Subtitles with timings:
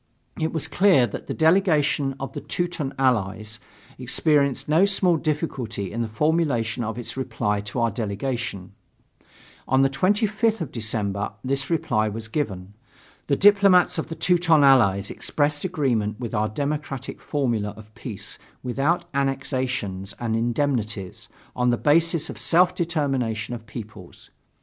[0.39, 3.59] It was clear that the delegation of the Teuton Allies
[3.99, 8.73] experienced no small difficulty in the formulation of its reply to our delegation.
[9.67, 12.73] On the 25th of December this reply was given.
[13.27, 19.05] The diplomats of the Teuton Allies expressed agreement with our democratic formula of peace without
[19.13, 24.31] annexations and indemnities, on the basis of self determination of peoples.